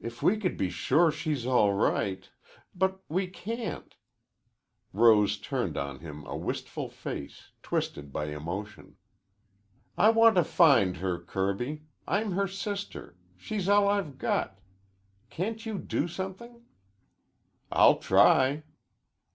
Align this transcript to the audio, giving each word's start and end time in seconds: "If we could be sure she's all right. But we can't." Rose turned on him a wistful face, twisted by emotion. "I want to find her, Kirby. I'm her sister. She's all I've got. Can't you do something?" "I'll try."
"If 0.00 0.22
we 0.22 0.38
could 0.38 0.56
be 0.56 0.70
sure 0.70 1.10
she's 1.12 1.44
all 1.44 1.74
right. 1.74 2.26
But 2.74 3.02
we 3.10 3.26
can't." 3.26 3.94
Rose 4.94 5.36
turned 5.36 5.76
on 5.76 5.98
him 5.98 6.24
a 6.24 6.34
wistful 6.34 6.88
face, 6.88 7.50
twisted 7.62 8.14
by 8.14 8.28
emotion. 8.28 8.96
"I 9.98 10.08
want 10.08 10.36
to 10.36 10.44
find 10.44 10.96
her, 10.96 11.18
Kirby. 11.20 11.82
I'm 12.08 12.32
her 12.32 12.48
sister. 12.48 13.18
She's 13.36 13.68
all 13.68 13.88
I've 13.88 14.16
got. 14.16 14.58
Can't 15.28 15.66
you 15.66 15.76
do 15.78 16.08
something?" 16.08 16.64
"I'll 17.70 17.98
try." 17.98 18.62